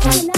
Hello. 0.00 0.37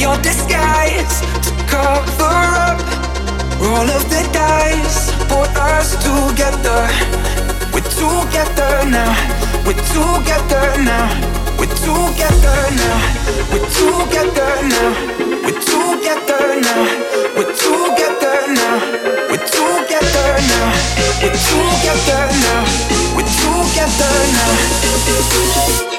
Your 0.00 0.16
disguise 0.18 1.20
to 1.44 1.50
cover 1.68 2.36
up. 2.68 2.80
Roll 3.60 3.88
of 3.88 4.04
the 4.10 4.22
dice, 4.32 5.10
put 5.28 5.50
us 5.56 5.96
together. 6.02 6.88
We're 7.72 7.86
together 7.96 8.84
now. 8.90 9.14
We're 9.66 9.80
together 9.94 10.66
now. 10.84 11.08
We're 11.58 11.72
together 11.80 12.60
now. 12.76 12.98
We're 13.52 13.68
together 13.72 14.52
now. 14.68 14.90
We're 15.44 15.60
together 15.60 16.44
now. 16.60 16.82
We're 17.36 17.54
together 17.56 18.36
now. 18.52 18.76
We're 19.30 19.46
together 19.48 20.28
now. 20.50 20.66
We're 21.22 21.36
together 21.40 22.22
now. 22.44 22.62
We're 23.16 23.30
together 23.40 24.14
now. 24.36 25.95